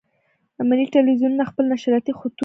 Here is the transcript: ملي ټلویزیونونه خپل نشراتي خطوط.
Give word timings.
ملي 0.69 0.85
ټلویزیونونه 0.93 1.43
خپل 1.49 1.63
نشراتي 1.73 2.11
خطوط. 2.19 2.35